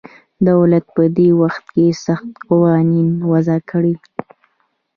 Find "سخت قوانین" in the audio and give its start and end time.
2.05-3.09